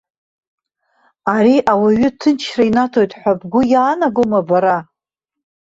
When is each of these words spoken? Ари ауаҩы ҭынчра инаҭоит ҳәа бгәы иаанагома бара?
Ари 1.35 1.55
ауаҩы 1.71 2.09
ҭынчра 2.19 2.63
инаҭоит 2.69 3.11
ҳәа 3.19 3.33
бгәы 3.39 3.61
иаанагома 3.71 4.41
бара? 4.47 4.77